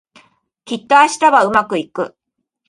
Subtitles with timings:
[0.65, 2.17] きっと明日はうまくいく